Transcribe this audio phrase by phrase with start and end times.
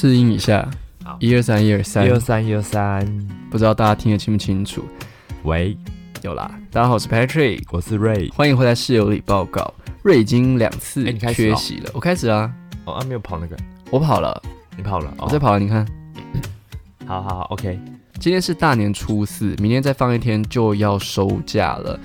[0.00, 0.66] 试音一下
[1.04, 3.06] 好，一二三，一二三一，二三一二三，
[3.50, 4.82] 不知道大家听得清不清楚？
[5.42, 5.76] 喂，
[6.22, 8.30] 有啦，大家好，我是 Patrick，我是瑞。
[8.30, 9.74] 欢迎回来室友里报告。
[10.02, 12.50] 瑞已经两次哎你开始哦缺席了，我开始啊，
[12.86, 13.54] 哦啊，没有跑那个，
[13.90, 14.42] 我跑了，
[14.74, 15.10] 你跑了。
[15.18, 15.86] 哦我在跑了，你看，
[17.04, 17.78] 好好好，OK。
[18.18, 22.00] 今天是大年初四，明天再放一天就要收假了。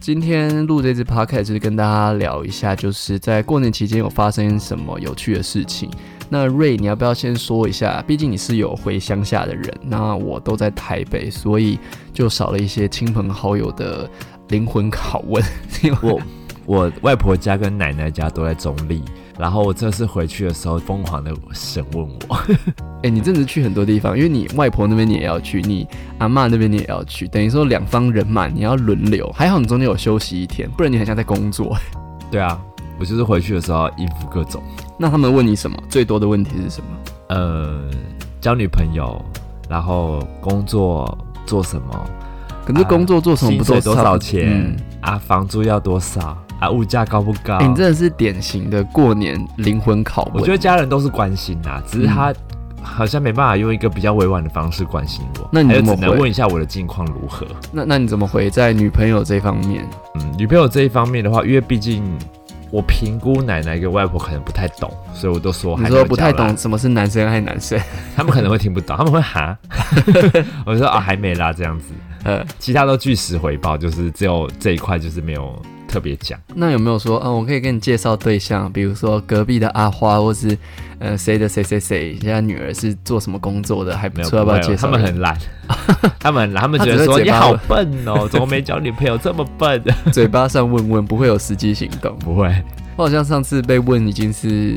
[0.00, 5.90] 今天录这支 podcast 就是跟大家聊一下，就是在过年期间有发生什么有趣的事情。
[6.32, 8.02] 那瑞，你要不要先说一下？
[8.06, 11.78] 毕竟你是有回乡下的人，那我都在台北，所以
[12.12, 14.08] 就少了一些亲朋好友的
[14.48, 15.42] 灵魂拷问。
[16.00, 16.20] 我
[16.66, 19.02] 我外婆家跟奶奶家都在中立，
[19.36, 22.38] 然后我这次回去的时候疯狂的审问我。
[23.02, 29.28] 哎、你真的去很多地方，因为你外婆那边你也要去，你阿嬷那边你也要去，等于说两方人马你要轮流。
[29.34, 31.76] 还好你中间有休息一天，不然你很像在工作。
[32.30, 32.60] 对啊，
[33.00, 34.62] 我就是回去的时候要应付各种，
[34.98, 35.76] 那他们问你什么？
[35.88, 36.86] 最多的问题是什么？
[37.28, 37.80] 呃，
[38.42, 39.24] 交女朋友，
[39.70, 42.06] 然后工作做什么，
[42.66, 47.56] 可是工作做什么薪水多少钱、嗯啊，房租要多少啊，物价高不高？
[47.56, 50.34] 哎、你真的是典型的过年灵魂拷问。
[50.34, 52.34] 我觉得家人都是关心啦，只是他
[52.82, 57.46] 好像没办法用一个比较委婉的方式关心我，那你还有只能问一下我的近况如何。
[57.72, 59.88] 那那你怎么回在女朋友这方面？
[60.16, 62.02] 嗯，女朋友这一方面的话，因为毕竟
[62.70, 67.78] 我评估奶奶跟外婆可能不太懂，所以我都说你还说不太懂，什么是男生还是男生？
[68.16, 69.56] 他们可能会听不懂，他们会哈，
[70.64, 71.86] 我说啊还没啦这样子，
[72.24, 75.60] 呃，其他都据实回报，就是只有这一块就是没有
[75.90, 76.38] 特别讲。
[76.54, 80.56] 那有没有说，嗯、我可以给你介绍对象，比如说隔壁的阿花，或是
[81.00, 84.86] 呃谁的谁谁谁，人家女儿是做什么工作的，还不没有，错，要不要介绍？
[84.86, 85.36] 他们很懒，
[86.20, 89.82] 他们很懒，他们觉得说你好笨哦，怎么没交女朋友这么笨？
[90.12, 92.16] 嘴巴上问问，不会有实际行动。
[92.20, 92.54] 不会，
[92.96, 94.76] 我好像上次被问已经是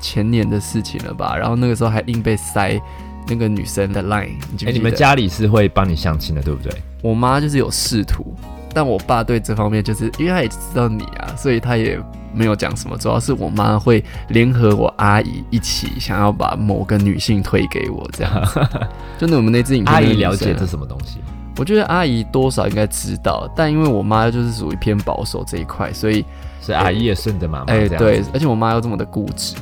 [0.00, 2.80] 前年的事情了吧，然后那个时候还硬被塞
[3.28, 4.72] 那个女生的 line，你记哎？
[4.72, 6.72] 你们家里是会帮你相亲的，对不对？
[7.02, 8.34] 我妈就是有试图，
[8.72, 11.98] 但我爸对这方面就是因为他也知道你啊，所以他也
[12.32, 12.96] 没有讲什么。
[12.96, 18.60] 主要是我妈会联合我阿姨一起想要把某个女性推给我，这样子。
[19.18, 21.18] 就那我们那支影片，阿姨了解这，什么东西？
[21.56, 26.24] 我觉得阿姨多少应该知道，但因为我妈就是属于偏保守这一块，所以
[26.60, 28.04] 所以阿姨也顺着妈妈哎、这样子。
[28.04, 29.56] 对，而且我妈又这么的固执，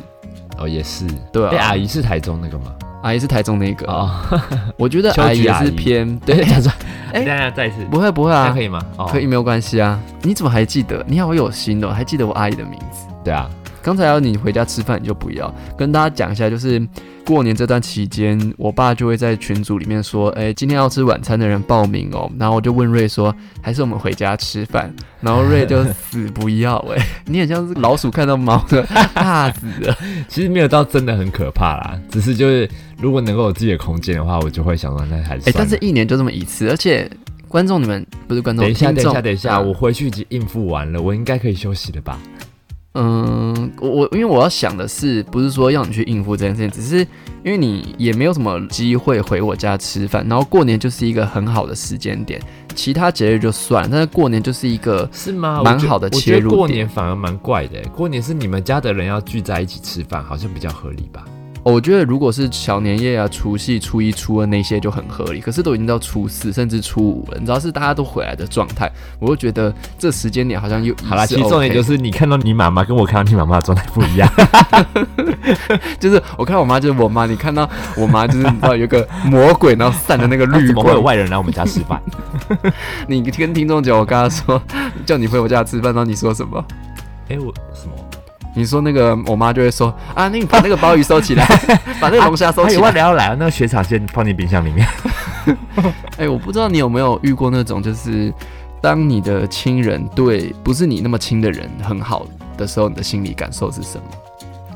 [0.59, 1.07] 哦，也是。
[1.33, 2.73] 对啊哎、阿姨是台中那个吗？
[3.03, 4.11] 阿姨是台中那个，哦，
[4.77, 6.71] 我觉得阿姨是偏 对，对，他说，
[7.13, 8.81] 哎哎，大家再一次，不会不会啊可，以吗？
[8.97, 9.99] 哦，可以，没有关系啊。
[10.23, 11.05] 你怎么还记得？
[11.07, 13.07] 你好有心哦，还记得我阿姨的名字。
[13.25, 13.49] 对啊，
[13.83, 16.84] 刚才要你回家吃饭，你就不要跟大家讲一下，就是
[17.25, 22.31] 过年这段期间，我爸就会在群组里面说，哎、今天要吃晚餐的人报名哦。
[22.38, 24.93] 然后我就问瑞说，还是我们回家吃饭？
[25.21, 28.83] 然后瑞就死不要、哎， 你很像是老鼠看到猫的，
[29.15, 29.97] 怕死了。
[30.28, 32.69] 其实没有到真的很可怕啦，只是就是
[33.00, 35.53] 如果能够有自己的空间的话，我就会想说那还是哎。
[35.56, 37.11] 但是一年就这么一次，而且
[37.47, 42.19] 观众你们不是观众，等一下，等一下，等一下，啊我回去已经应付完了，我应该可以休息了吧？
[43.01, 46.99] 嗯，我我因为我要想的是，不是说要你去应付这件事情，只是
[47.45, 52.41] 因为你也没有什么机会回我家吃饭，然后过年就是一个很好的时间点，
[52.75, 55.63] 其他节日就算了，但是过年就是一个是吗？
[55.65, 61.25] 蛮好的我觉得切入点过年反而蛮怪的，过年是你们家的人要聚在一起吃饭，好像比较合理吧？
[61.69, 68.91] 哦我觉得如果是小年夜啊、除夕、初一、初二那些就很合理，可是都已经到初四甚至初五了，你知道是大家都回来的状态，
[69.21, 74.27] 我就觉得这时间点好像又好啦，其实重点就是你看到你妈妈跟我看到你妈妈的状态不一样。
[76.01, 82.00] 就是我看到我妈就是我妈，你看到我妈就是你知道有个魔鬼，然后散的那个绿 怎么会有，外人来我们家吃饭？
[83.06, 84.62] 你跟听众讲，我刚刚说
[85.05, 86.65] 叫你回我家吃饭，然后你说什么？
[87.29, 88.08] 哎、我什么？
[88.59, 89.87] 你说那个我妈就会说
[90.17, 91.47] 啊，那你把那个鲍鱼收起来，
[92.03, 92.91] 把那个龙虾收起来。
[92.91, 94.85] 人要来啊，那个雪场先放进冰箱里面。
[96.19, 98.35] 哎、我不知道你有没有遇过那种，就是
[98.81, 104.05] 当你的亲人对不是你那么亲的人很好的时候，你的心理感受是什么？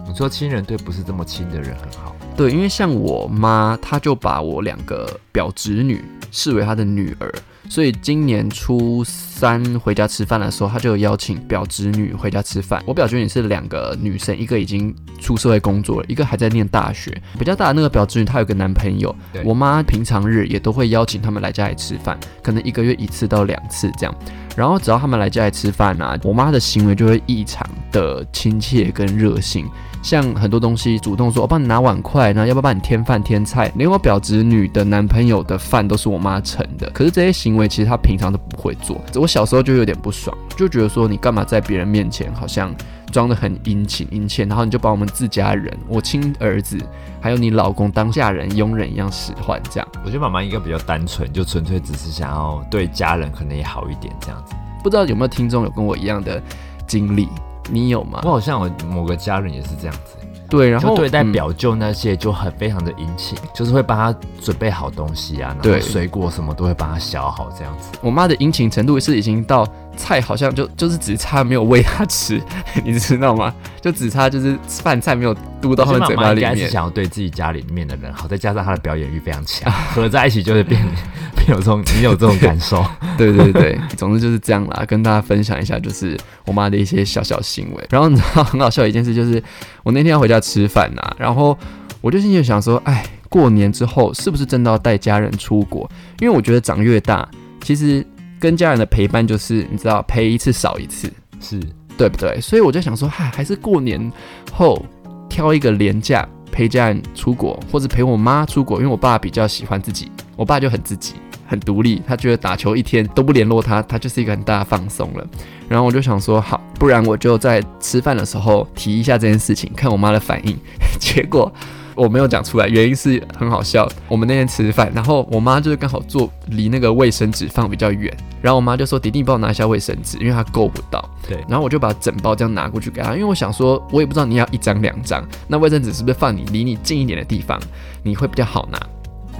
[0.07, 7.33] 你说亲人对不是这么亲的人很好，对，因为像我妈，她就把我两个表侄女视为她的女儿，
[7.73, 12.83] 所以今年初三回家吃饭的时候，他就有邀请表侄女回家吃饭。
[12.85, 17.11] 我表侄女是两个女生，一个已经出社会工作了，一个还在念大学。
[17.39, 24.15] 比较大的那个表侄女，她有个男朋友，我妈平常日也都会邀请他们来家里吃饭，可能一个月一次到两次这样。
[24.55, 29.67] 然后只要他们来家里吃饭啊，我妈的行为就会异常的亲切跟热心。
[30.03, 36.91] 像很多东西主动说，我帮你拿碗筷，然后要不要帮你添饭添菜，连我表侄女的男朋友的饭都是我妈盛的。
[36.91, 39.01] 可是这些行为其实她平常都不会做。
[39.15, 42.75] 我小时候就有点不爽，就觉得说你干嘛在别人面前好像
[43.13, 46.77] 装的很殷勤殷切，然后你就把我们自家人，我亲儿子，
[47.21, 49.89] 还有你老公当下人佣人一样使唤，这样。
[50.05, 54.55] 我觉得妈妈应该比较单纯，就纯粹只是想要对家人可能也好一点这样子。
[54.83, 56.43] 不知道有没有听众有跟我一样的
[56.89, 57.29] 经历？
[57.71, 58.31] 你有吗我？
[58.31, 60.17] 好像我某个家人也是这样子，
[60.49, 67.91] 对，然后对待嗯表舅那些就很非常的殷勤，就是会帮他准备好东西啊，然对后水果什么都会帮他削好这样子。
[68.03, 69.67] 我妈的殷勤程度是已经到
[69.97, 72.41] 菜好像就就是只差没有喂他吃，
[72.85, 73.55] 你知道吗？
[73.81, 76.51] 就只差就是饭菜没有嘟到他们嘴巴里面。
[76.51, 80.81] 该是想要对自己家里面的人好，再加上他的表演欲非常强， 合在一起就会变
[81.37, 82.85] 变有这种你有这种感受。
[83.19, 87.85] 对对对，总之就是这样啦，跟大家分享一下，就是我妈的一些小小行为。
[87.91, 89.43] 然后你知道很好笑的一件事，就是
[89.83, 91.57] 我那天要回家吃饭呐，然后
[92.01, 95.89] 我就心里想说，哎，过年之后是不是真的要带家人出国？
[96.21, 97.29] 因为我觉得长越大，
[97.63, 98.05] 其实
[98.43, 101.09] 跟家人的陪伴就是你知道陪一次少一次，
[101.41, 101.61] 是，
[101.97, 102.41] 对不对？
[102.41, 104.11] 所以我就想说，嗨，还是过年
[104.51, 104.85] 后
[105.29, 111.15] 挑一个年假陪家人出国，或者陪我妈出国，因为我爸比较喜欢自己，我爸就很自己。
[111.45, 115.27] 很独立，他觉得打球一天都不联络他，他就是一个很大的放松了。
[115.69, 120.57] 然后我就想说，好，不然我就在吃饭的时候提一下这件事情，看我妈的反应。
[120.99, 121.53] 结果
[121.95, 123.89] 我没有讲出来，原因是很好笑。
[124.09, 137.61] 我们那天吃饭，然后我妈就是刚好坐离那个卫生纸放比较远，然后我妈就说：“迪迪，你帮我拿一下卫生纸，因为她够不到。”对，然后我就把整包这样拿过去给她，因为我想说，我也不知道你要一张两张，那卫生纸是不是放你离你近一点的地方，
[138.03, 138.81] 你会比较好拿。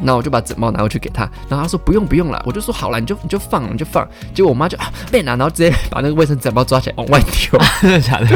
[0.01, 4.07] 那我就把整包拿过去给他，然后他说不用不用了，我就说好了，你就你就放你就放。
[4.35, 8.27] 结果我妈就啊被拿，然后直接把那个卫生纸整包抓起来往外丢， 真的假的？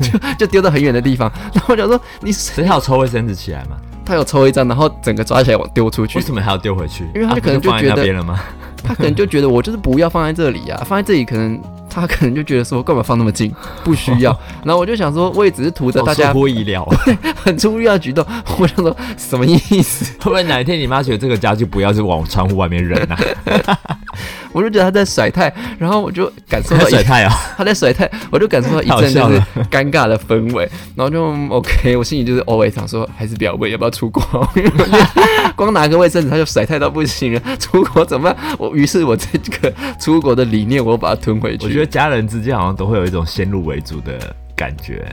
[0.00, 1.30] 就就丢到很远的地方。
[1.52, 3.76] 然后我就说你谁要抽卫生纸起来嘛？
[4.04, 7.04] 他有抽一张，然后整个抓起来往丢出去为，什么还要丢回去？
[7.14, 8.40] 因为他可能就觉得不放在那边了吗？
[8.86, 11.60] 她可能就觉得我就是不要放在这里啊，放在这里可能。
[12.00, 13.52] 她可能就觉得说，干嘛放那么近？
[13.84, 14.38] 不需要。
[14.64, 16.84] 然后我就想说，我也只是图着大家好出乎意料。
[17.36, 18.24] 很出乎意料的举动。
[18.58, 20.04] 我想说，什么意思？
[20.20, 23.18] 会不会哪一天你妈觉得这个家就不要是往窗户外面扔啊？
[24.52, 27.32] 我就觉得他在甩态，然后我就感受到一水太啊！
[27.58, 34.22] 他在甩态，我就感受到一阵就是尴尬的氛围，然后就嗯 OK，我心里就是 always 想说，还是不要问要不要出国，
[35.54, 38.56] 光拿个卫生纸他就甩态到不行了，出国怎么办？
[38.58, 39.26] 我于是我这
[39.60, 39.70] 个
[40.00, 41.66] 出国的理念，我把它吞回去。
[41.66, 45.06] 我觉得家人之间好像都会有一种先入为主的感觉，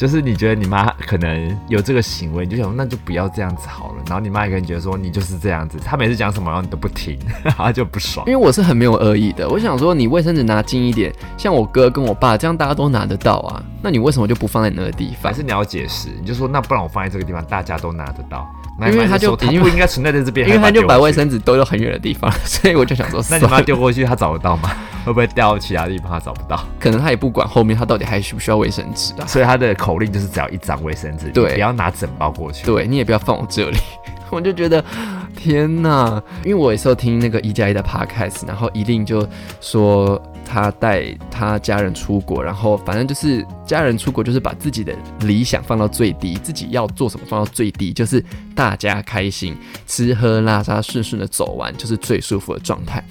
[0.00, 3.96] 就是你觉得你妈可能有这个行为，你就想那就不要这样子好了。
[4.06, 8.32] 然后你妈也可能觉得说你就是这样子，她每次讲什么然后你都不听，然 后她就不爽因。
[8.32, 15.36] 为我是很没有恶意的，我想说你卫生纸拿近一点，像我哥跟我爸这样大家都拿得到啊，那你为什么就不放在那个地方还？
[15.36, 18.50] 是你要解释，你就说那不然我放在这个地方，大家都拿得到。
[18.78, 21.28] 那因为他就不应该存在在这边，因为他就把卫生。
[21.28, 24.70] 纸丢到很远的地方， 所以我就想说，那你妈丢过去，他找得到吗？
[25.04, 26.58] 会不会掉到其他地方，他找不到？
[26.80, 29.26] 可能他也不管后面他到底还需不需要卫生纸啊。
[29.26, 32.64] 所以他的口令就是只要一张卫生纸，对不要拿整包过去。
[32.66, 33.76] 对你也不要放我这里，
[34.30, 34.84] 我就觉得
[35.36, 36.22] 天哪！
[36.44, 39.26] 因为我有时候听那个一加一的 podcast，然后一定就
[39.60, 48.22] 说他带他家人出国，然后反正就是家人出国就是把自己的理想放到最低，自己要做什么放到最低，就是
[48.54, 49.56] 大家开心，
[49.86, 53.02] 吃喝拉撒顺顺的走完，就是最舒服的状态。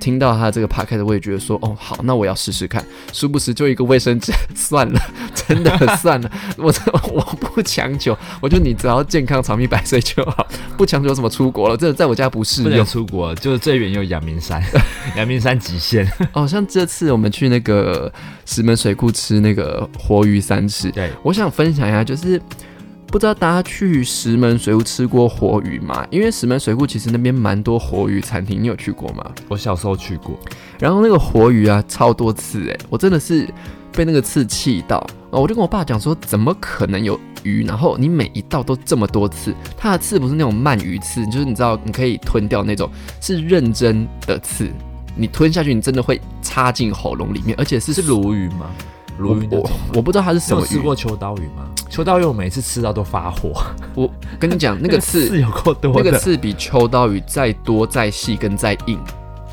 [0.00, 2.84] 听到他这个 podcast，我也觉得说，哦，好，那我要试试看。
[3.12, 5.00] 殊不知就一个卫生纸， 算了，
[5.34, 6.74] 真的算了， 我
[7.12, 12.78] 我不强求，我就你只要健康长命百岁就好，不强求什么出国了，这在我家不是不能。
[12.88, 14.62] 出国，就是最远有阳明山，
[15.14, 16.10] 阳明山极限。
[16.32, 18.10] 哦，像这次我们去那个
[18.46, 22.40] 石门水库吃那个活鱼三吃，对，我想分享一下，就是
[23.10, 26.06] 不知道大家去石门水库吃过活鱼吗？
[26.10, 29.24] 因为石门水库其实那边蛮多活鱼餐厅，你有去过吗？
[29.48, 30.38] 我小时候去过，
[30.78, 33.48] 然后那个活鱼啊，超多刺哎，我真的是
[33.92, 34.98] 被那个刺气到。
[35.30, 37.64] 啊，我就跟我爸讲说，怎么可能有鱼？
[37.64, 42.90] 然后你每一道都这么多刺，它的刺不是那种鳗鱼刺，就是你知道你可以吞掉那种，
[43.22, 44.70] 是认真的刺，
[45.16, 48.70] 你吞下去你真的会插进喉咙里面，而且是是鲈鱼吗？
[49.18, 49.70] 鲈鱼那我？
[49.94, 50.64] 我不知道它是什么鱼。
[50.64, 51.68] 你吃过秋刀鱼吗？
[51.90, 53.52] 秋刀鱼我每次吃到都发火，
[53.94, 58.98] 我跟你讲， 那个刺刺有够多，那个刺比秋刀鱼再多、再细跟再硬，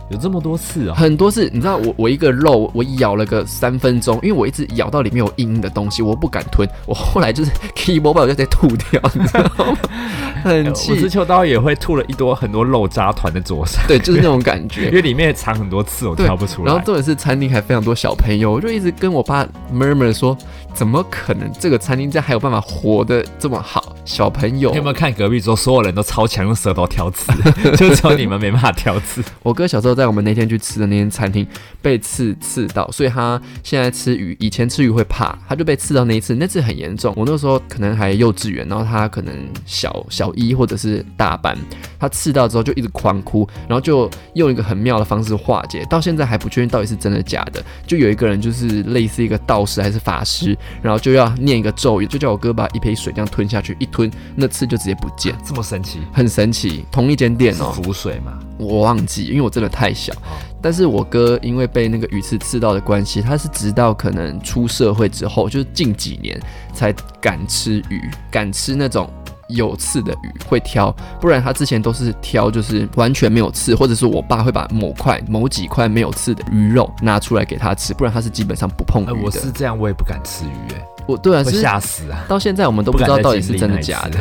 [0.09, 0.95] 有这么多次啊。
[0.95, 9.77] 很多次，你知道我我一个肉我咬了个三分钟，因为我一直咬到里面有硬硬的东西，我不敢吞，我后来就是 key mobile 就直接吐掉，你知道吗？
[10.43, 11.09] 很五气只。
[11.09, 14.91] 秋刀也会吐了一多很多肉渣团的桌上，对，就是那种感觉 因。
[14.91, 16.65] 为里面藏很多刺，我挑不出来。
[16.65, 20.37] 然后重点是餐厅还非常多小朋友，我就一直跟我爸 murmur 说，
[20.73, 23.95] 怎么可能这个餐厅这样还有办法活得这么好？
[24.03, 27.31] 小朋友你有没有看隔壁桌所有人都超强，用舌头挑刺，
[27.77, 29.23] 就只有你们没办法挑刺。
[29.41, 31.47] 我哥小时候在我们那天去吃的那间餐厅
[31.81, 37.13] 被刺刺到，所以他现在吃鱼，以前吃鱼会怕，他就被刺到那一次，那次很严重。
[37.15, 39.33] 我那时候可能还幼稚园，然后他可能
[39.65, 41.57] 小小一或者是大班，
[41.97, 47.63] 他刺到之后就一直狂哭，然后就用一个很妙的方式化解，到现在还不确定到底是真的假的。
[47.87, 55.35] 就有一个人就是类似一个道士还是法师，然后就要念一个咒语，就叫我哥把一杯水这样吞下去，一吞那刺就直接不见。
[55.45, 55.99] 这么神奇？
[56.11, 58.39] 很神奇，同一间店哦，浮水吗？
[58.57, 60.13] 我忘记，因为我真的太小。
[60.13, 66.41] 哦但是我哥因为被那个鱼刺刺到的关系，他是直到可能出社会之后，就是近几年
[66.73, 68.01] 才敢吃鱼，
[68.31, 69.07] 敢吃那种
[69.47, 79.19] 有刺的鱼，会挑，不然他之前都是挑就是完全没有刺，或者是我爸会把某块某几块没有刺的鱼肉拿出来给他吃，不然他是基本上不碰鱼哎、的。
[79.21, 82.25] 我是这样，我也不敢吃鱼、哎，我对啊，是吓死啊！
[82.27, 84.17] 到现在我们都不知道到底是真的假的。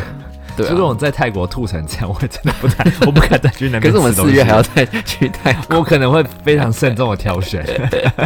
[0.57, 3.83] 对如果啊，我在泰国吐成这样，我真的不太， 我不敢再去那边。
[3.83, 5.79] 可是我们四月还要再去泰国。
[5.79, 7.65] 我可能会非常慎重的挑选。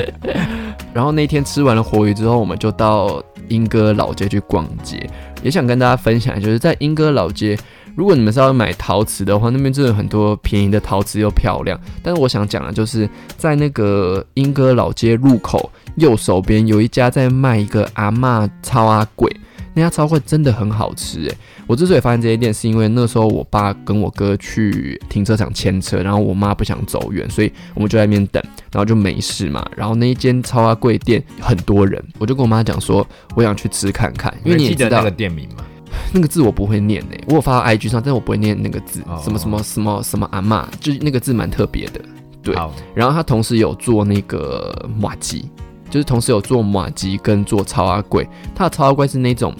[0.92, 5.08] 然后那天吃完了活鱼之后，我们就到莺歌老街去逛街，
[5.42, 7.56] 也想跟大家分享，就是在莺歌老街，
[7.94, 11.78] 如果你们是要买陶瓷的话，那边真的有很多便宜的陶瓷又漂亮。
[12.02, 19.30] 但是我想讲的就是在那个莺歌老街入口右手边有一家在卖一个阿嬷超阿贵。
[19.78, 21.36] 那家超贵真的很好吃诶！
[21.68, 28.42] 我之所以发现这些店，是因为那时候我爸跟我哥去停车场牵车，然后我妈不想走远，所以我们就在那边等，
[28.72, 29.64] 然后就没事嘛。
[29.76, 33.06] 然后那一间超阿贵店很多人，我就跟我妈讲说，
[33.36, 35.64] 我想去吃看看，因为你也知道记得那个店名吗？
[36.12, 42.00] 那个字我不会念诶，我有发到 IG 上，但是我不会念那个字，哦什么什么什么什么阿妈，就是那个字蛮特别的。
[42.42, 42.56] 对，
[42.94, 45.48] 然后他同时有做那个马吉，
[45.90, 48.28] 就是同时有做马吉跟做超阿贵。
[48.54, 49.54] 它的超阿贵是那种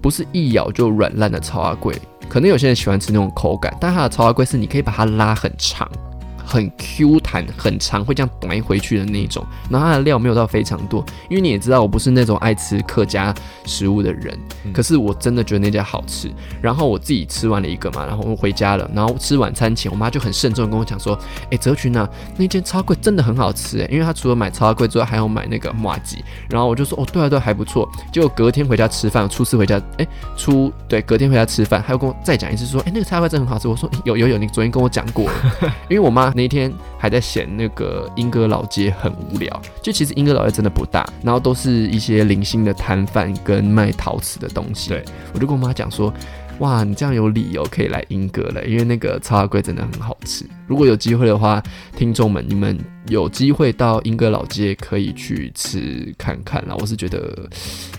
[0.00, 1.94] 不是一咬就软烂的超阿贵，
[2.28, 5.90] 可能有些人喜欢吃那种口感，但它的超阿贵是你可以把它拉很长。
[6.46, 9.44] 很 Q 弹，很长，会这样短回去的那种。
[9.68, 13.34] 然后它的料没有到非常多，因为你也知道我不是那种爱吃客家
[13.64, 16.30] 食物的人，嗯可是我真的觉得那家好吃。
[16.62, 21.18] 然后我自己吃完了一个嘛，然后我回家了，然后吃晚餐前，我妈就很慎重地跟我讲说
[21.50, 35.32] ：“哎，泽群啊，那间超贵真的很好吃哎，因为他除了买超贵之外，还要买那个麻吉。”然后我就说：“哦，对啊对啊，还不错。”结果隔天回家吃饭，初四回家，哎，初对隔天回家吃饭，他又跟我再讲一次说：“哎，那个超贵真的很好吃。”我说：“有有有，你昨天跟我讲过了。”
[35.88, 44.90] 因为我妈那一天还在嫌那个莺歌老街很无聊，就其实莺歌老街真的不大，然后都是一些零星的摊贩跟卖陶瓷的东西。
[44.90, 45.02] 对，
[45.32, 46.12] 我就跟我妈讲说，
[46.58, 50.44] 哇，你这样有理由可以来莺歌了，因为那个超阿贵真的很好吃。
[50.66, 51.62] 如果有机会的话，
[51.96, 52.78] 听众们你们
[53.08, 57.48] 有机会到莺歌老街可以去吃看看啦，我是觉得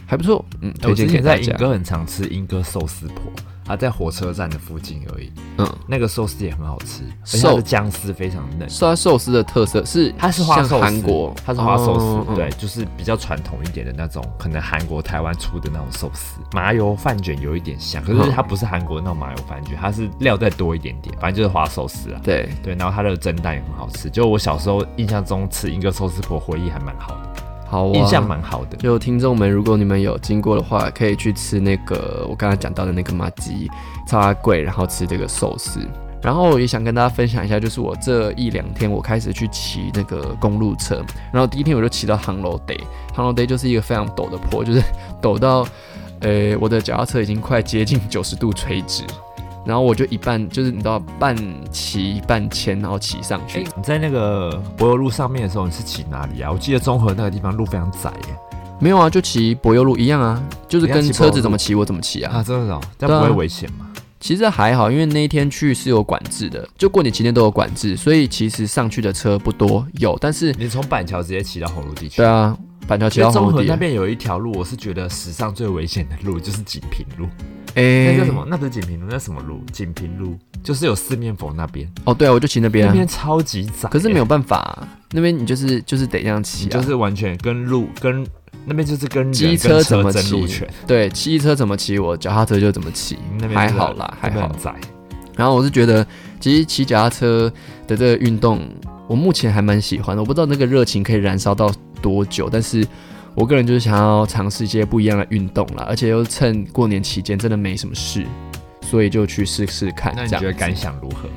[0.06, 1.42] 还不错，嗯，推荐给大家。
[1.42, 3.32] 前在莺歌很常吃莺歌寿司婆，
[3.68, 5.32] 啊，在火车站的附近而已。
[5.58, 8.70] 嗯，那个寿司也很好吃，而且寿它的姜丝非常嫩。
[8.70, 22.22] 刷寿司的特色是它是花寿司，韩国，它是花寿司，对，就是比较传统一点的那种，可能韩国、台湾出的那种寿司，麻油饭卷有一点像，可是嗯它不是韩国那种麻油饭卷，它是料再多一点点，反正就是花寿司啊。
[22.24, 28.78] 对，对，然后它的蒸蛋也很好吃，就我小时候印象中吃一个寿司婆，回忆还蛮好的，好、啊，印象蛮好的。
[28.78, 33.70] 就听众们，如果你们有经过的话，可以去吃那个我刚才讲到的那个麻鸡
[34.08, 35.80] 超阿贵，然后吃这个寿司。
[36.20, 42.80] 然后也想跟大家分享一下，就是我这一两天我开始去骑那个公路车，然后第一天我就骑到航楼 day，
[43.14, 44.82] 航楼 day 就是一个非常陡的坡，就是
[45.22, 45.66] 陡到，
[46.22, 49.04] 呃，我的脚踏车已经快接近九十度垂直，
[49.68, 51.36] 然后我就一半就是你知道半
[51.72, 53.60] 骑半牵，然后骑上去。
[53.60, 56.50] 哎、你在那个柏油路上面的时候，你是骑哪里啊？
[56.50, 58.36] 我记得中和那个地方路非常窄耶。
[58.80, 62.38] 没有啊，就骑柏油路一样啊，就是跟车子怎么骑我怎么骑啊。
[62.38, 63.86] 啊，真的哦，这样不会危险吗？
[64.20, 72.18] 其实还好，因为那一天去是有管制的，就过年期间都有管制，所以其实上去的车不多，有，但是你从板桥直接骑到红路地区。
[72.18, 72.58] 对啊，
[72.88, 77.28] 板桥骑到红地，和那边有一条路，我是觉得史上最危险的路，就是锦屏路。
[77.78, 78.44] 哎那叫什么？？
[78.50, 79.62] 那不是锦屏路，那什么路？
[79.72, 83.88] 锦屏路就是有四面佛那边，哦，对啊，我就骑那边啊，那边超级窄。
[83.90, 88.26] 可是没有办法、那边你就是就是得这样骑、啊，就是完全跟路跟
[88.66, 94.64] 那边就是跟机车怎么骑对，机车怎么骑，我脚踏车就怎么骑，那边还好啦，还好那边很。
[94.64, 94.76] 窄。
[95.36, 96.06] 然后我是觉得，
[96.40, 97.48] 其实骑脚踏车
[97.88, 98.68] 的这个运动，
[99.08, 100.22] 我目前还蛮喜欢的。
[100.22, 102.84] 我不知道那个热情可以燃烧到多久，但是
[103.38, 108.26] 我个人就是想要尝试一些不一样的运动啦，而且又趁过年期间真的没什么事，
[108.82, 110.12] 所以就去试试看。
[110.16, 111.30] 那你觉得感想如何？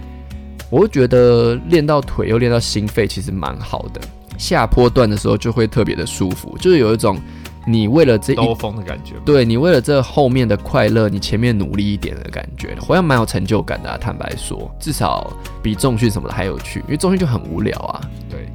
[0.71, 4.01] 我会觉得练到腿又练到心肺，其实蛮好的。
[4.39, 7.21] 下坡段的时候就会特别的舒服，就是有一种
[7.67, 9.17] 你为了这一兜风的感觉？
[9.23, 13.99] 对你为了这后面的快乐，你前面努力一点的感觉，好像蛮有成就感的、啊。
[14.01, 15.31] 坦白说，至少
[15.63, 18.01] 比重训什么的还有趣，因为重训就很无聊啊。
[18.31, 18.50] 对，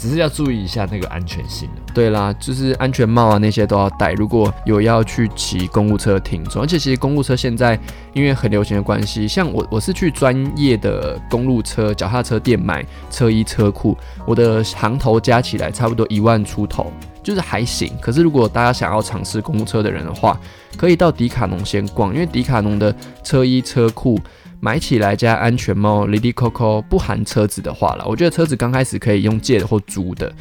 [0.00, 4.12] 只是要注意一下那个安全性啊对啦，就是安全帽啊那些都要戴。
[4.14, 7.78] 如果有要去骑公路车的听众，而且其实公路车现在
[8.14, 16.90] 因为很流行的关系，像我我是去专业的公路车、脚踏车店买车衣车裤，我的行头加起来差不多一万出头，
[17.22, 17.92] 就是还行。
[18.00, 20.40] 可是如果大家想要尝试公路车的人的话，
[20.76, 24.18] 可以到迪卡侬先逛，因为迪卡侬的车衣车裤。
[24.60, 30.32] 买起来加安全帽，Lady Coco 不含车子的话啦，我觉得车子刚开始可以用借的或租的。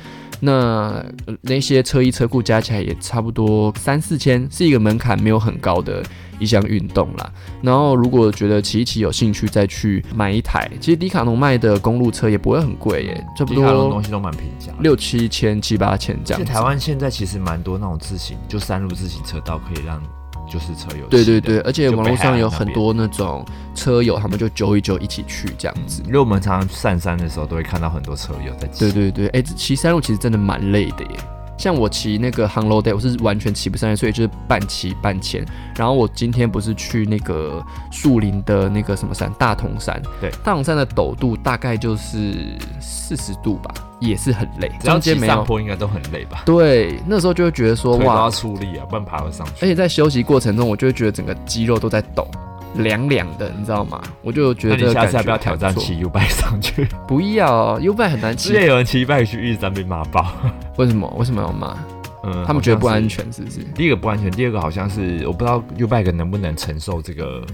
[0.41, 6.01] 那呃那些车衣车库加起来也差不多三四千，是一个门槛没有很高的
[6.39, 7.29] 一项运动啦。
[7.61, 14.71] 然后如果觉得骑一骑有兴趣，再去买一台，其实迪卡侬卖的公路车也不会很贵耶，差不迪卡侬东西都蛮平价。
[14.79, 20.01] 六七千、七八千这样台湾现在其实蛮多那种自行，就山路自行车道可以让
[20.50, 26.01] 就是车友对对对，而且网络上有很多那种车友，他们就揪一揪一起去这样子。
[26.06, 28.79] 因为我们常常上山的时候都会看到很多车友在骑。
[28.79, 31.20] 对对对，哎、骑山路其实真的蛮累的耶。
[31.59, 35.45] 像我骑那个 h a n g Low Day，我是完全骑不上来，所以就是半骑半潜。
[35.75, 37.61] 然后我今天不是去那个
[37.91, 40.01] 树林的那个什么山，大同山。
[40.21, 45.33] 对大同山的陡度大概就是四十度吧，也是很累，中间没有。
[45.33, 46.43] 上坡应该都很累吧？
[46.45, 49.53] 对，那时候就会觉得说哇出力啊，不然爬不上去。
[49.61, 52.25] 而且在休息过程中，我就会觉得整个肌肉都在抖，
[52.75, 54.01] 凉凉的，你知道吗？
[54.21, 55.75] 我就觉得这个感觉下次要不要挑战？
[55.75, 56.88] 骑 U bike 上去？
[57.07, 58.49] 不要，U 拜很难骑。
[58.49, 60.31] 之前有人骑 U bike 去玉山被骂爆，
[60.77, 61.07] 为什么？
[61.17, 61.77] 为什么要骂？
[62.23, 63.25] 嗯，他们觉得不安全。
[63.31, 63.59] 是不是？
[63.75, 67.45] 第一个不安全，第二个好像是我不知道 U bike 能不能承受这个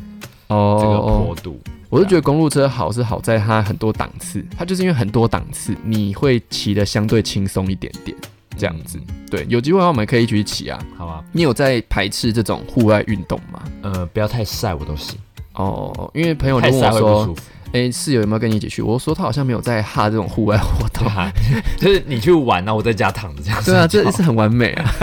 [0.48, 1.60] 哦这个坡度。
[1.90, 8.18] 我是觉得公路车好是好在它很多档次，它就是因为很多档次，你会骑的相对轻松一点点，
[8.58, 9.00] 这样子。
[9.30, 10.80] 对，有机会的话我们可以一起去骑啊。
[10.98, 13.62] 好啊，你有在排斥这种户外运动吗？
[13.82, 15.18] 呃，不要太晒我都行，
[15.54, 17.36] 哦，因为朋友问我说。
[17.74, 18.82] 哎、室友有没有跟你一起去？
[18.82, 21.06] 我说他好像没有在哈这种户外活动。
[21.78, 24.02] 就是你去玩，然后我在家躺着这样睡对啊，觉。
[24.02, 24.94] 这是很完美啊！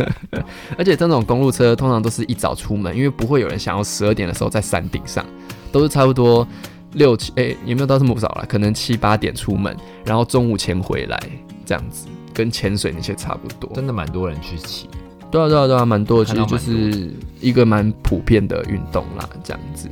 [0.78, 5.26] 而且这种公路车通常都是一早出门，因为不会有人想要十二点的时候在山顶上，
[5.70, 6.46] 都是差不多
[6.92, 8.46] 六七哎、有没有到这么早了？
[8.48, 11.20] 可能七八点出门，然后中午前回来，
[11.66, 12.06] 这样子，
[12.36, 13.74] 跟潜水那些差不多。
[13.74, 14.88] 真的蛮多人去骑，
[15.30, 19.88] 对啊，对啊，对啊，蛮多的，其实就是一个蛮普遍的运动啦，这样子。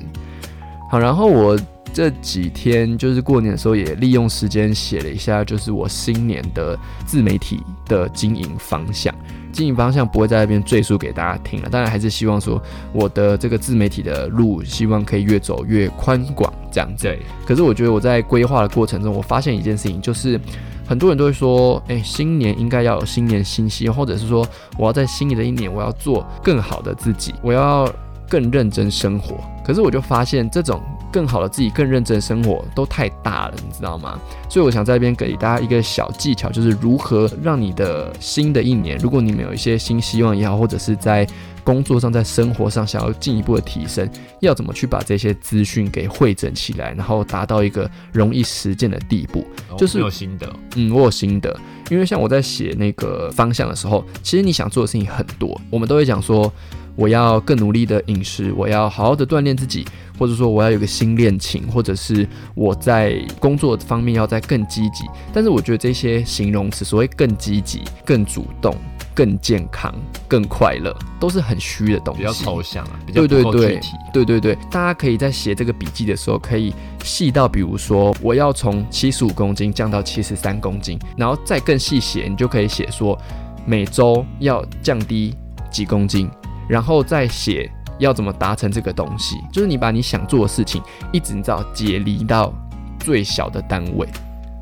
[0.90, 1.58] 好，然后我
[1.94, 9.14] 这几天就是过年的时候，也利用时间写了一下，就是我新年的自媒体的经营方向。
[9.52, 12.60] 经营方向不会在那边赘述给大家听了，当然还是希望说
[12.92, 17.04] 我的这个自媒体的路，希望可以越走越宽广这样子。
[17.04, 20.40] 对，可是我觉得我在规划的过程中，我发现一件事情，就是
[20.86, 24.46] 很多人都会说，哎、新年应该要有新年新希望，或者是说
[24.78, 27.90] 我要在新的一年我要做更好的自己，我要
[28.28, 29.36] 更认真生活。
[29.64, 30.80] 可是我就发现，这种
[31.14, 34.18] 更好的自己、更认真的生活都太大了，你知道吗？
[34.48, 41.24] 所以我想在这边给大家一个小技巧，就是如何让你的新的一年，如果你们有一些新希望也好，或者是在
[41.62, 49.46] 工作上、在生活上想要进一步的提升，要怎么去把这些资讯给汇整起来，然后达到一个容易实践的地步。
[49.78, 51.56] 就是哦有心得，嗯，我有心得，
[51.90, 56.52] 因为像我在写那个方向的时候，其实你想做的事情很多，我们都会讲说，
[56.96, 59.86] 我要更努力的饮食，我要好好的锻炼自己，
[60.18, 65.04] 或者说我要有个新恋情，或者是我在工作方面要再更积极。
[65.32, 68.74] 但是我觉得这些形容词，所谓更积极、更主动、
[69.14, 69.94] 更健康、
[70.28, 73.88] 更快乐，都是很虚的东西，比较抽象啊，比较对对对不够具体。
[74.12, 76.72] 对对对，大家可以在写这个笔记的时候，可以
[77.02, 83.18] 细到，比如说我要从七十五公斤降到七十三公斤，然后再更细写，你就可以写说
[83.66, 85.34] 每周要降低
[85.70, 86.30] 几公斤，
[86.68, 92.52] 然后再写要怎么达成这个东西，就是你把你想做的事情一直你知道解离到
[92.98, 94.08] 最小的单位。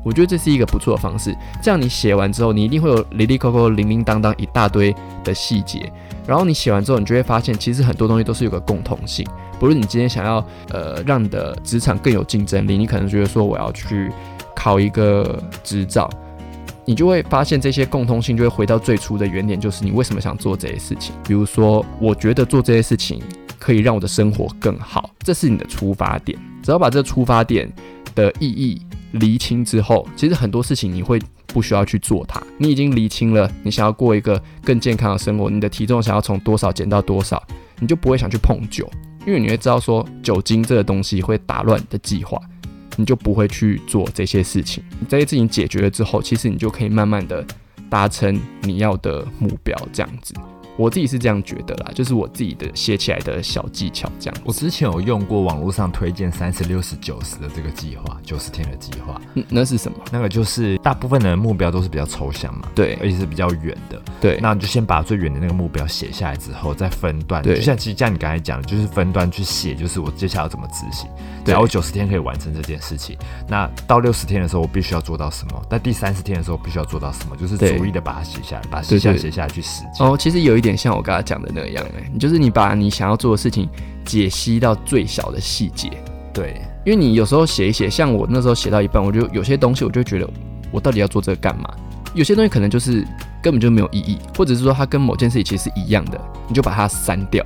[0.05, 4.93] 我觉得这是一个不错的方式，这样你写完之后，你一定会有零零扣扣、零零当当一大堆
[5.23, 5.89] 的细节，
[6.27, 9.25] 然后你写完之后，你就会发现，其实很多东西都是有个共同性。
[9.57, 14.11] 不论你今天想要呃让你的职场更有竞争力，你可能觉得说我要去
[14.53, 16.09] 考一个执照，
[16.85, 21.15] 你就会发现这些共通性就会回到最初的原点，就是你为什么想做这些事情。
[21.25, 23.21] 比如说，我觉得做这些事情
[23.57, 26.37] 可以让我的生活更好，这是你的出发点。
[26.61, 27.71] 只要把这个出发点
[28.15, 32.41] 的意义厘清之后，其实很多事情你会不需要去做它。
[32.57, 37.41] 你已经厘清了，你想要过一个更健康的生活，你的体重想要从多少减到多少，
[37.79, 38.89] 你就不会想去碰酒。
[39.25, 42.37] 因为你会知道说酒精这个东西会打乱你的计划，
[42.95, 44.83] 你就不会去做这些事情。
[45.07, 47.45] 这些事情解决了之后，其实你就可以慢慢的
[47.89, 50.33] 达成你要的目标，这样子。
[50.77, 54.41] 我自己是这样觉得啦，就是我自己的写起来的小技巧这样。
[54.43, 59.21] 我之前有用过网络上推荐三十六十九十的这个计划，九十天的计划。
[59.35, 59.97] 嗯，那是什么？
[60.11, 64.01] 那个就是大部分的目标都是比较抽象嘛，对，而且是比较远的。
[64.19, 67.43] 对，那你就先把最远的那个目标写下来之后，再分段。
[67.43, 71.07] 对就像其实像你刚才讲的，就是分段去写，就是我接下来要怎么执行。
[71.39, 73.17] 只对要我九十天可以完成这件事情，
[73.49, 75.61] 那到六十天的时候我必须要做到什么？
[75.69, 77.35] 在第三十天的时候必须要做到什么？
[77.35, 80.07] 就是逐一的把它写下来，把写下写下来去实践。
[80.07, 83.69] 哦，其实有一点像我刚才讲的那样、欸，你就是你把你想要做的事情
[84.03, 85.91] 解析到最小的细节。
[86.33, 90.27] 对，因为你有时候写一写，像我那时候写到一半，我就有些东西我就觉得
[90.71, 91.69] 我到底要做这个干嘛？
[92.15, 93.05] 有些东西可能就是
[93.41, 97.45] 根本就没有意义，或者是说它跟某件事情其实是一样的，你就把它删掉。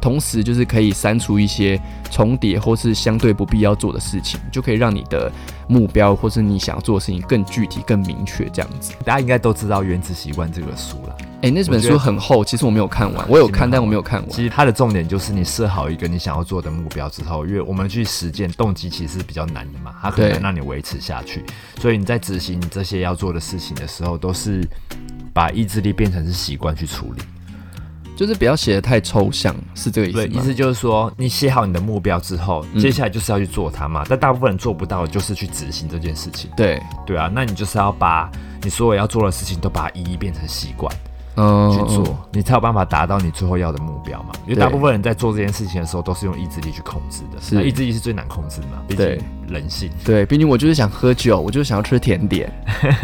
[0.00, 5.30] 同时就是可以删除一些重叠或是相对不必要做的事情，就可以让你的
[5.68, 8.94] 目标或是你想要做的事情更具体、更明确这样子。
[9.04, 11.16] 大家应该都知道《原子习惯》这个书了。
[11.42, 14.30] 哎、那本书很厚，其实我没有看完，我有看，但我没有看完。
[14.30, 21.44] 其实它的重点就是你设好一个你想要做的目标之后，因为我们去实践动机其实是比较难的嘛，它很对难让你维持下去。
[21.80, 24.64] 所以你在执行你这些要做的事情的时候，都是
[25.32, 27.22] 把意志力变成是习惯去处理。
[28.14, 30.32] 就是不要写的太抽象，是这个意，思吗？
[30.34, 34.04] 意思就是说，你写好你的目标之后，嗯接下来就是要去做它嘛。
[34.08, 36.48] 但大部分人做不到，就是去执行这件事情。
[36.56, 38.30] 对，对啊，那你就是要把
[38.62, 40.94] 你所有要做的事情都把它一一变成习惯。
[41.36, 44.32] 嗯，去做，你才有办法达到你最后要的目标嘛。
[44.46, 47.40] 因为大部分人在做这件事情的时候，都是用意志力去控制的。
[47.40, 49.06] 是那意志力是最难控制的嘛，毕竟
[49.48, 49.90] 人性。
[50.04, 52.52] 对，毕竟我就是想喝酒，我就是想要吃甜点。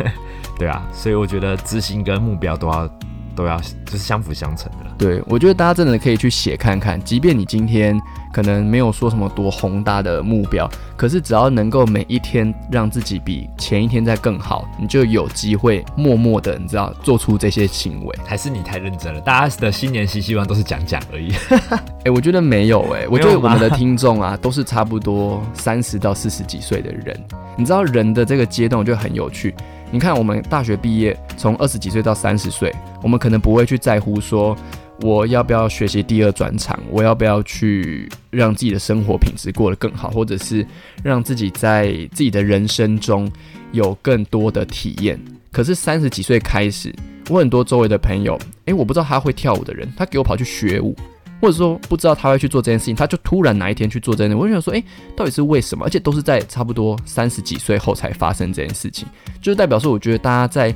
[0.58, 2.90] 对啊，所以我觉得执行跟目标都要
[3.34, 4.87] 都要就是相辅相成的啦。
[4.98, 7.96] 对，我觉得大家真的可以去写看看，即便你今天
[8.32, 18.18] 可能没有说什么多宏大的目标，可是只要能够每一天让自己比前一天再更好，你就有机会默默的，你知道做出这些行为。
[18.26, 21.32] 还是你太认真了，大家的新年新希望都是讲讲而已。
[22.04, 27.16] 哎、我觉得没有哎、我觉得我们的听众啊，都是差不多三十到四十几岁的人。
[27.56, 29.54] 你知道人的这个阶段，我觉得很有趣。
[29.90, 34.54] 你看，我们大学毕业，从二十几岁到三十岁，我们可能不会去在乎说
[35.00, 40.66] 我要不要学习第二转场，我要不要去让自己的生活品质过得更好，或者是
[41.04, 43.30] 让自己在自己的人生中
[43.70, 45.18] 有更多的体验。
[45.52, 46.92] 可是三十几岁开始，
[47.28, 50.96] 我很多周围的朋友，诶，我不知道他会跳舞的人，他给我跑去学舞，
[51.40, 54.82] 或者说不知道他会去做这件事情，他就突然哪一天去做这件事，我就想说，诶，
[55.16, 55.84] 到底是为什么？
[55.84, 59.06] 而且都是在差不多三十几岁后才发生这件事情，
[59.40, 60.74] 就是代表说，我觉得大家在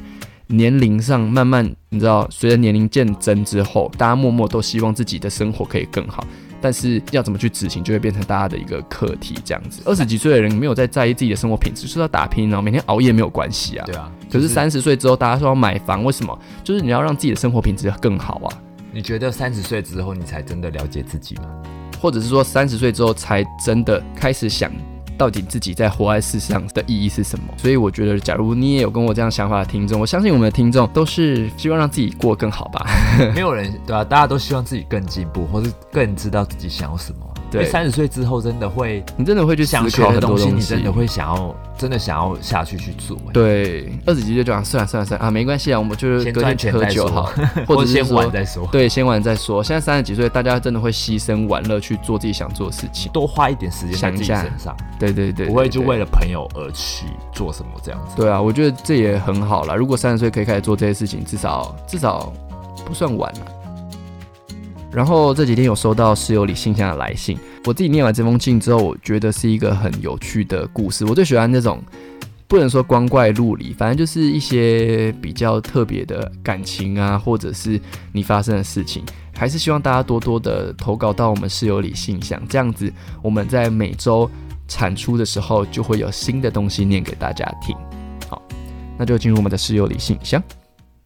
[0.52, 6.24] 年龄上慢慢，你知道，随着年龄渐增之后，大家默默都希望自己的生活可以更好。
[6.60, 9.34] 但是要怎么去执行，就会变成大家的一个课题。
[9.44, 13.84] 这样子，二十几岁的人没有在在意自己的生活品质，就是要打拼，然后每天熬夜没有关系啊。
[13.86, 16.38] 对啊，可是三十岁之后，大家说要买房，为什么？
[16.62, 18.48] 就是你要让自己的生活品质更好啊。
[18.92, 21.44] 你觉得三十岁之后你才真的了解自己吗？
[22.00, 24.70] 或者是说三十岁之后才真的开始想，
[25.16, 27.46] 到底自己在活在世上的意义是什么。
[27.56, 32.86] 所以我觉得，假如你也有跟我这样想法的听众，我相信我们的听众都是希望让自己过更好吧。
[33.34, 37.31] 没有人对啊，大家都希望自己更进步，或是更知道自己想要什么。
[37.60, 43.16] 对三十岁之后真的会你真的会去思想学考很多的东西，你真的会想要，真的想要下去去做。
[43.16, 47.32] 欸对，二十几岁就讲算了算了算了啊，没关系啊，我们就是先隔天赚钱 再说喝酒好，
[47.66, 49.62] 或者先玩说再说，对，先玩再说。
[49.62, 53.10] 现在三十几岁，大家真的会牺牲玩乐去做自己想做的事情。
[53.12, 58.16] 多花一点时间在自己想一下身上，对对对不会就为了朋友而去做什么这样子。
[58.16, 59.74] 对啊，我觉得这也很好啦。
[59.74, 62.32] 如果三十岁可以开始做这些事情，至少至少
[62.84, 63.40] 不算晚了。
[64.92, 71.04] 然后这几天有收到室友里信箱的来信，我自己念完这封信之后，我觉得是一个很有趣的故事。
[71.06, 71.82] 我最喜欢那种
[72.46, 77.80] 不能说光怪陆离，反正就是一些比较特别的感情啊，或者是
[78.12, 79.02] 你发生的事情，
[79.34, 84.30] 还是希望大家多多的投稿到我们室友里信箱，这样子我们在每周
[84.68, 87.74] 产出的时候就会有新的东西念给大家听。
[88.28, 88.42] 好，
[88.98, 90.42] 那就进入我们的室友里信箱。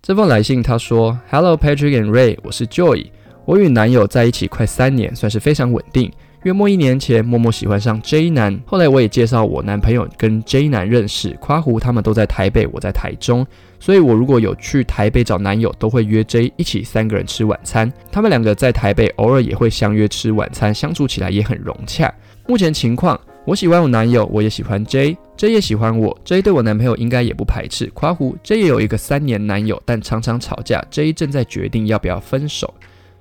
[0.02, 3.06] 这封来信他说：“Hello Patrick and Ray，我是 Joy。
[3.46, 6.12] 我与男友在一起快三年，算是非常稳定。
[6.42, 11.30] 约莫一年前，默默喜欢上 J 男，后来我也介绍我男朋友跟 J 男认识。
[11.40, 13.46] 夸胡他们都在台北，我在台中，
[13.78, 17.92] 所以我如果有去台北找男友，都会约 J 一起三个人吃晚餐。
[18.10, 22.12] 他们两个在台北偶尔也会相约吃晚餐，相处起来也很融洽。
[22.48, 27.86] 目前情况，我喜欢我男友，我也喜欢 J，J 也喜欢我，J 对我男朋友应该也不排斥。
[27.94, 32.74] 夸胡 J 也有一个三年男友，但常常吵架，J 正在决定要不要分手。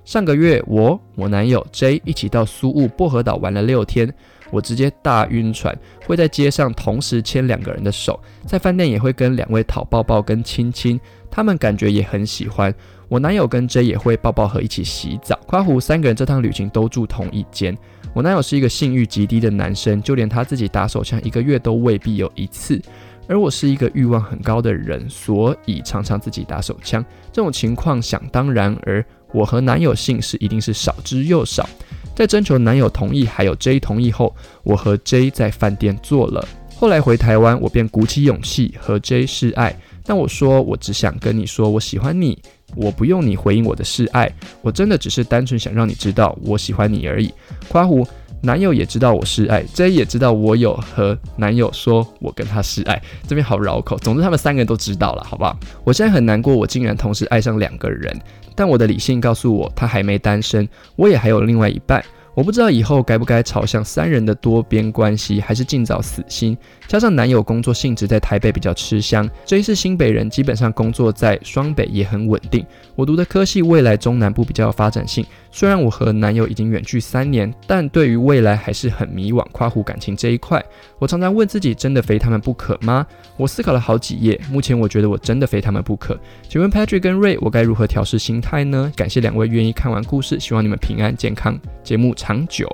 [0.06, 4.08] 上个月我我男友 J 一起到苏雾薄荷岛玩了六天，
[4.52, 12.72] 我直接大晕船，会在街上同时牵两个人的手，在饭店也会跟两位讨抱抱跟亲亲，他们感觉也很喜欢。
[13.08, 15.36] 我男友跟 J 也会抱抱和一起洗澡。
[15.44, 17.76] 夸胡三个人这趟旅行都住同一间。
[18.14, 22.80] 我男友是一个性欲极低的男生，就连他自己打手枪一个月都未必有一次。
[23.28, 27.04] 而我是一个欲望很高的人，所以常常自己打手枪。
[27.32, 29.04] 这种情况想当然，而
[29.36, 31.68] 我和男友姓氏一定是少之又少。
[32.14, 36.42] 在征求男友同意还有 J 同意后，我和 J 在饭店做了。
[36.74, 39.78] 后来回台湾，我便鼓起勇气和 J 示爱。
[40.06, 42.38] 但我说，我只想跟你说，我喜欢你，
[42.74, 47.30] 我不用你回应我的示爱，我真的只是单纯想让你知道我喜欢你而已。
[47.68, 48.06] 夸胡。
[48.46, 53.98] 男友也知道我示爱，J 也知道我有和男友说我跟他示爱，这边好绕口。
[53.98, 55.58] 总之他们三个人都知道了，好不好？
[55.82, 58.16] 我现在很难过，我竟然同时爱上两个人，
[58.54, 62.00] 但我的理性告诉我他还没单身，我也还有另外一半。
[62.36, 66.54] 我不知道以后该不该朝向三人的多边关系，还是尽早死心。
[66.86, 72.62] 加上男友工作性质在台北比较吃香，J 是新北人，基本上工作在双北也很稳定。
[72.94, 75.24] 我读的科系未来中南部比较有发展性。
[75.50, 79.42] 虽然我和男友已经远距三年，但对于未来还是很迷惘。
[79.50, 80.62] 夸胡感情这一块，
[80.98, 83.06] 我常常问自己：真的非他们不可吗？
[83.38, 86.18] 我思考了好几页，目前我觉得我真的非他们不可。
[86.46, 88.92] 请问 Patrick 跟 Ray，我该如何调试心态呢？
[88.94, 92.68] 感谢两位愿意看完故事，希望你们平安健康，节目长久。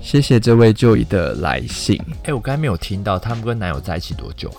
[0.00, 1.96] 谢谢这位旧姨的来信。
[2.24, 4.50] 哎，我刚才没有听到他们跟男友在一起多久？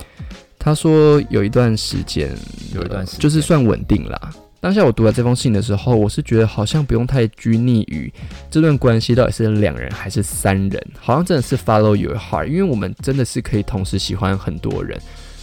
[0.57, 2.33] 他说有一段时间，
[2.73, 4.31] 有一段时间就是算稳定啦。
[4.61, 8.09] 当下我读了这封信的时候，我是觉得好像不用太拘泥于
[8.49, 14.97] 这段关系到底是两人还是三人，好像真的是 follow your heart，因为我们真的是可以同时喜欢很多人，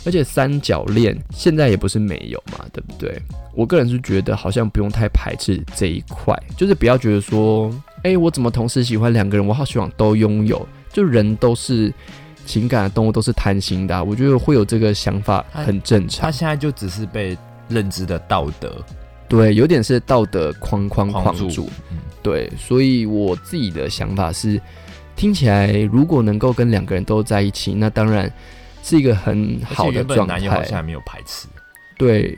[0.06, 3.20] 而且三角恋现在也不是没有嘛，对不对？
[3.54, 7.70] 我个人是觉得好像不用太排斥这一块，就是不要觉得说，
[8.02, 11.92] 哎，我怎么同时喜欢两个人，我好希望都拥有，就人都是
[12.44, 16.22] 情感的动物，都是贪心的，我觉得会有这个想法很正常。
[16.22, 17.36] 他现在就只是被
[17.68, 18.84] 认知的道德。
[19.28, 21.66] 对，有点是道德框框框住，
[22.22, 24.60] 对，所以我自己的想法是，
[25.16, 28.30] 听起来如果能够跟两个人都在一起，那当然
[28.82, 30.34] 是一个很好的状态。
[30.34, 31.48] 男友好像没有排斥，
[31.96, 32.36] 对，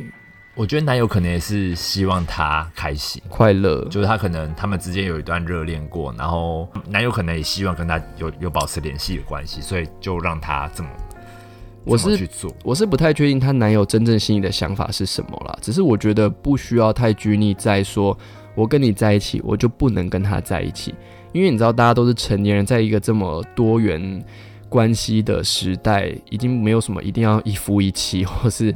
[0.57, 3.21] 我觉得男友可能也是希望她开心。
[3.29, 10.89] 快乐，就是他可能他们之间有一段热恋过，然后男友可能也希望跟她有有保持联系的关系，所以就让她这么。
[11.85, 12.55] 我是去做。
[12.63, 18.17] 我是不太确定她男友真正心里的想法是什么啦，只是我觉得不需要太拘泥在说，
[18.55, 20.95] 我跟你在一起，我就不能跟他在一起，
[21.33, 24.25] 因为你知道，大家都是成年人，在一个这么多元
[24.69, 28.75] 关系的时代，已经没有什么一定要一夫一妻或是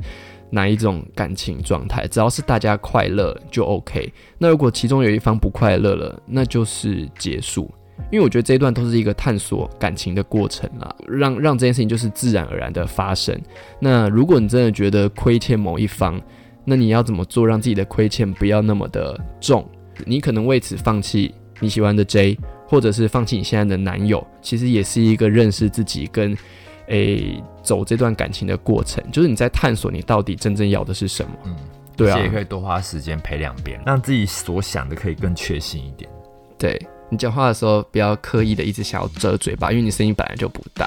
[0.50, 4.12] 哪一种感情状态，只要是大家快乐就 OK。
[4.38, 7.70] 那如果其中有一方不快乐了，那就是结束。
[8.12, 13.36] 因为我觉得这一段都是一个探索感情的过程啦，让让这件事情就是自然而然的发生。
[13.80, 16.18] 那如果你真的觉得亏欠某一方，
[16.64, 19.68] 那你要怎么做让自己的亏欠不要那么的重？
[20.06, 26.38] 你可能为此放弃你喜欢的 J，或者是放弃你现在的男友，其实也是一个认识自己跟
[26.88, 31.30] 诶走这段感情的过程，就是你在探索你到底真正要的是什么。
[31.44, 31.56] 嗯，
[31.96, 36.10] 对啊，也可以多花时间陪两边，让自己所想的可以更确信一点。
[36.58, 36.80] 对。
[37.10, 40.86] 你讲话的时候不要刻意的一直想要遮嘴巴，因为你声音本来就不大。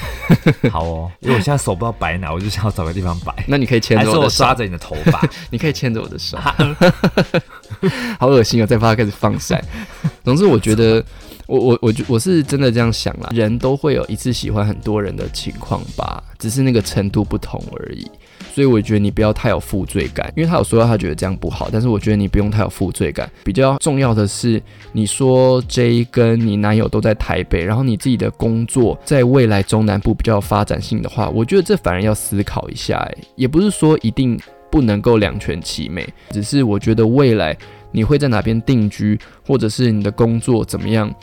[0.72, 3.44] 好哦，因为我现在手不知道摆哪，我就想要找个地方摆。
[3.46, 5.20] 那你可以牵着我的手，抓着你的头发，
[5.52, 6.38] 你可以牵着我的手。
[8.18, 8.66] 好 恶心哦！
[8.66, 9.62] 再把它开始放晒。
[10.24, 11.04] 总之，我觉得
[11.46, 18.06] 我我我我是真的这样想啦，人都会有一次喜欢很多人的情况吧，只是那个程度不同而已。
[18.54, 23.30] 所以我觉得你不要太有负罪感，因为他有说到他觉得这样不好，但是我觉得你不用太有负罪感。
[23.42, 32.98] 比较重要的是，你说 J 跟你男友都在台北，然后你自己的工作在未来中南部比较有发展性的话，我觉得这反而要思考一下。
[32.98, 34.38] 哎，也不是说一定
[34.70, 37.56] 不能够两全其美，只是我觉得未来
[37.92, 41.14] 你会在哪边定居，或者是你的工作怎么样，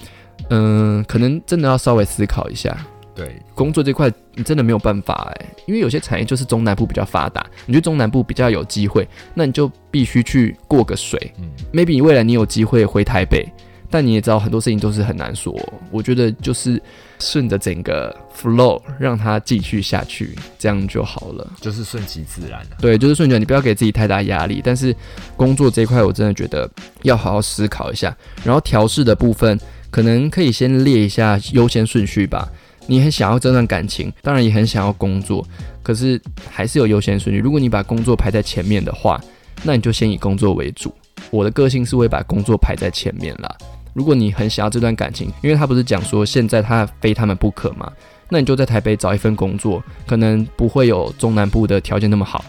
[0.50, 2.78] 嗯，可能真的要稍微思考一下。
[3.16, 11.34] 对工作这块，你真的没有办法哎，因为有些产业就是中南部比较发达，你觉得中南部比较有机会，那你就必须去过个水。
[11.38, 13.46] 嗯，maybe 你未来你有机会回台北，
[13.90, 15.54] 但你也知道很多事情都是很难说。
[15.92, 16.82] 我觉得就是
[17.20, 21.48] 顺着整个 flow 让它继续下去，这样就好了。
[21.60, 22.78] 就是顺其自然的。
[22.80, 24.62] 对，就是顺其，你不要给自己太大压力。
[24.64, 24.96] 但是
[25.36, 26.70] 工作这一块，我真的觉得
[27.02, 28.16] 要好好思考一下。
[28.44, 32.48] 然后调试的部分，可能可以先列一下优先顺序吧。
[32.88, 35.46] 你很想要这段感情，当然也很想要工作，
[35.84, 37.42] 可是还是有优先顺序。
[37.42, 39.22] 如果你把工作排在前面的话，
[39.64, 40.94] 那你就先以工作为主。
[41.30, 43.56] 我的个性是会把工作排在前面啦。
[43.94, 47.92] 如果你很想要这段感情，因为他不是讲说现在他非他们不可嘛，
[48.30, 52.44] 那你就在台北找一份工作，可能不会有中南部的条件那么好，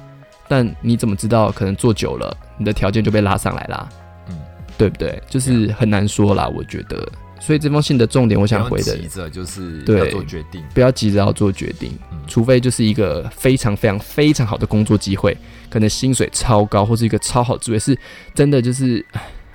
[0.48, 3.88] 但你怎么知道可能做久了，你的条件就被拉上来啦？
[4.28, 4.38] 嗯，
[4.76, 5.20] 对不对？
[5.28, 7.08] 就是很难说啦，我觉得。
[7.42, 10.62] 所以这封信的重点，我想回的急着就是要做决定。
[10.74, 15.34] 不要急着要做决定，嗯除非就是一个非常非常非常好的工作机会，
[15.70, 17.98] 可能薪水超高，或是一个超好职位，是
[18.34, 19.02] 真的就是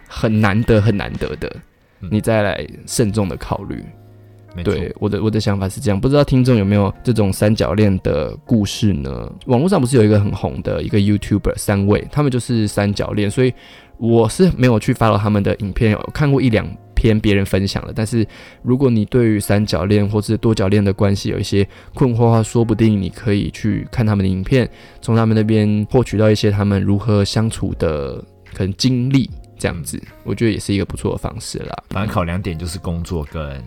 [0.07, 1.61] 很难得很难得的，嗯
[2.11, 3.83] 你再来慎重的考虑。
[4.63, 9.29] 对，我的我的想法是这样，不知道听众有没有这种三角恋的故事呢？
[9.47, 13.53] 网络上不是有一个很红的一个 YouTuber 三位，他们就是三角恋，所以
[13.97, 17.91] 我是没有去 follow 他们的影片，有看过一两篇别人分享的。
[17.93, 18.25] 但是
[18.61, 24.69] 如果你对于三角恋或是多角恋的关系有一些困惑的话，说不定你可以去看他们的影片，
[25.01, 31.83] 从他们那边获取到一些他们如何相处的可能经历，这样子，我觉得也是一个不错的方式啦。
[31.89, 33.63] 反正考量点就是工作跟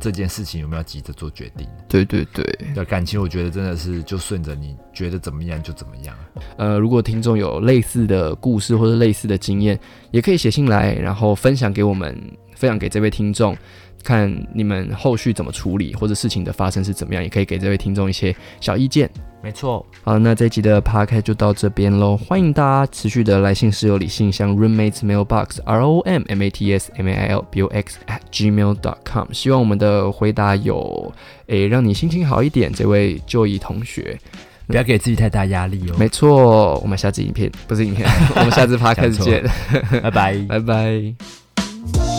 [0.00, 1.66] 这件事情有没有急着做决定。
[1.88, 2.44] 对对对。
[2.74, 6.16] 对感情，我觉得真的是就顺着你觉得怎么样就怎么样。
[6.56, 9.78] 呃，如果听众有类似的故事或者类似的经验，
[10.10, 12.16] 也可以写信来，然后分享给我们，
[12.54, 13.54] 分享给这位听众，
[14.02, 19.10] 看你们后续怎么处理，或者事情的发生是怎么样，也可以给这位听众一些小意见。
[19.42, 27.44] 没错，好，那这一集的 podcast 就到这边喽，欢迎大家持续的来信室友里信箱 roommates mailbox r o m m a t s m a i l
[27.50, 31.12] b o x at gmail dot com，希望我们的回答有
[31.48, 34.16] 诶让你心情好一点，这位就义同学。
[34.68, 35.94] 不要给自己太大压力哦。
[35.98, 39.42] 没错，我们下次影片不是影片， 我们下次 podcast 见，
[40.00, 40.38] 拜拜。
[40.48, 42.11] 拜拜。